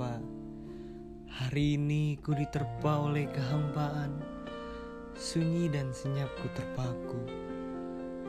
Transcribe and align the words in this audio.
Bapa. 0.00 0.16
Hari 1.28 1.76
ini 1.76 2.16
ku 2.24 2.32
diterpa 2.32 3.04
oleh 3.04 3.28
kehampaan, 3.28 4.16
sunyi 5.12 5.68
dan 5.68 5.92
senyap 5.92 6.32
ku 6.40 6.48
terpaku. 6.56 7.20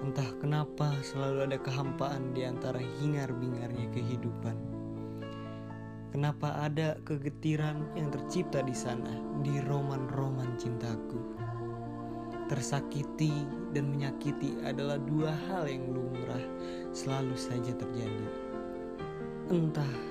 Entah 0.03 0.35
kenapa 0.43 0.91
selalu 0.99 1.47
ada 1.47 1.55
kehampaan 1.63 2.35
di 2.35 2.43
antara 2.43 2.83
hingar-bingarnya 2.99 3.87
kehidupan. 3.95 4.59
Kenapa 6.11 6.59
ada 6.59 6.99
kegetiran 7.07 7.87
yang 7.95 8.11
tercipta 8.11 8.59
di 8.67 8.75
sana, 8.75 9.15
di 9.39 9.63
roman-roman 9.63 10.59
cintaku. 10.59 11.23
Tersakiti 12.51 13.47
dan 13.71 13.95
menyakiti 13.95 14.59
adalah 14.67 14.99
dua 14.99 15.31
hal 15.47 15.71
yang 15.71 15.87
lumrah 15.87 16.43
selalu 16.91 17.39
saja 17.39 17.71
terjadi. 17.79 18.27
Entah 19.47 20.10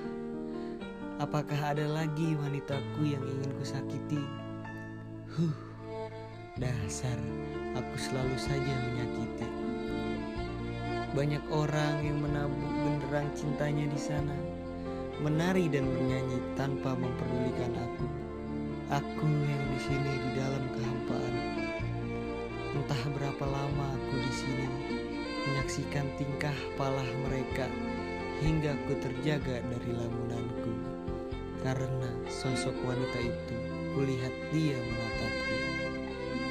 apakah 1.21 1.77
ada 1.77 1.85
lagi 1.85 2.33
wanitaku 2.33 3.13
yang 3.13 3.21
ingin 3.21 3.53
kusakiti. 3.61 4.25
Huh, 5.29 5.53
dasar 6.57 7.13
aku 7.77 7.93
selalu 7.93 8.35
saja 8.41 8.73
menyakiti. 8.89 9.45
Banyak 11.13 11.45
orang 11.53 12.01
yang 12.01 12.25
menabuk 12.25 12.73
genderang 12.73 13.29
cintanya 13.37 13.85
di 13.85 13.99
sana, 14.01 14.33
menari 15.21 15.69
dan 15.69 15.85
bernyanyi 15.93 16.41
tanpa 16.57 16.97
memperdulikan 16.97 17.69
aku. 17.77 18.07
Aku 18.89 19.29
yang 19.29 19.63
di 19.77 19.79
sini 19.79 20.13
di 20.25 20.29
dalam 20.41 20.63
kehampaan. 20.73 21.35
Entah 22.81 23.03
berapa 23.13 23.45
lama 23.45 23.85
aku 23.93 24.15
di 24.17 24.33
sini 24.33 24.67
menyaksikan 25.45 26.09
tingkah 26.17 26.55
palah 26.75 27.07
mereka 27.29 27.69
hingga 28.41 28.73
aku 28.73 28.97
terjaga 28.99 29.61
dari 29.61 29.91
lamunanku. 29.93 30.73
Karena 31.61 32.09
sosok 32.25 32.73
wanita 32.81 33.19
itu 33.21 33.57
kulihat 33.93 34.33
dia 34.49 34.77
menatapku. 34.81 35.57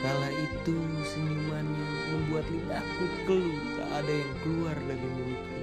Kala 0.00 0.30
itu 0.32 0.76
senyumannya 1.02 1.86
membuat 2.14 2.46
lidahku 2.48 3.04
keluh 3.26 3.60
tak 3.76 3.90
ada 4.00 4.12
yang 4.16 4.34
keluar 4.40 4.76
dari 4.86 5.08
mulutku. 5.18 5.62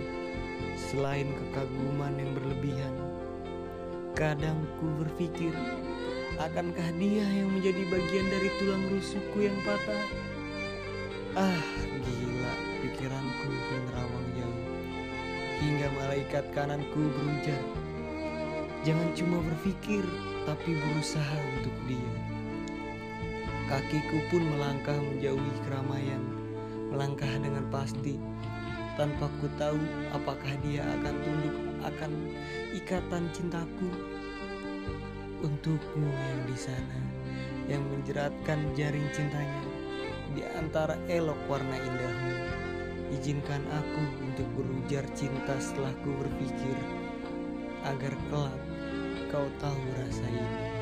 Selain 0.78 1.28
kekaguman 1.34 2.14
yang 2.22 2.32
berlebihan, 2.38 2.94
kadang 4.14 4.62
ku 4.78 4.94
berpikir, 5.02 5.56
akankah 6.38 6.90
dia 7.02 7.26
yang 7.26 7.50
menjadi 7.50 7.82
bagian 7.90 8.28
dari 8.30 8.50
tulang 8.62 8.84
rusukku 8.94 9.42
yang 9.42 9.58
patah? 9.66 10.06
Ah, 11.34 11.66
gila, 11.98 12.54
pikiranku 12.86 13.50
menerawang 13.50 14.28
jauh. 14.38 14.66
Hingga 15.58 15.88
malaikat 15.98 16.46
kananku 16.54 17.10
berujar, 17.10 17.64
Jangan 18.88 19.12
cuma 19.20 19.44
berpikir, 19.44 20.00
tapi 20.48 20.80
berusaha 20.80 21.36
untuk 21.60 21.76
dia. 21.92 22.14
Kakiku 23.68 24.16
pun 24.32 24.40
melangkah 24.48 24.96
menjauhi 24.96 25.54
keramaian, 25.68 26.24
melangkah 26.88 27.28
dengan 27.36 27.68
pasti, 27.68 28.16
tanpa 28.96 29.28
ku 29.44 29.52
tahu 29.60 29.76
apakah 30.16 30.56
dia 30.64 30.88
akan 30.88 31.16
tunduk 31.20 31.58
akan 31.84 32.12
ikatan 32.80 33.28
cintaku. 33.36 33.92
Untukmu 35.44 36.08
yang 36.08 36.48
di 36.48 36.56
sana, 36.56 37.00
yang 37.68 37.84
menjeratkan 37.92 38.72
jaring 38.72 39.12
cintanya, 39.12 39.68
di 40.32 40.48
antara 40.56 40.96
elok 41.12 41.44
warna 41.52 41.76
indahmu, 41.76 42.36
izinkan 43.20 43.68
aku 43.68 44.32
untuk 44.32 44.48
berujar 44.56 45.04
cinta 45.12 45.60
setelah 45.60 45.92
ku 46.08 46.16
berpikir, 46.24 46.80
agar 47.84 48.16
kelak 48.32 48.56
kau 49.28 49.48
tahu 49.60 49.82
rasa 50.00 50.24
ini. 50.32 50.77